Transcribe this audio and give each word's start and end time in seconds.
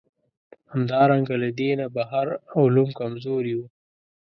همدارنګه 0.73 1.35
له 1.43 1.49
دینه 1.59 1.85
بهر 1.95 2.27
علوم 2.61 2.89
کمزوري 2.99 3.53
وو. 3.55 3.65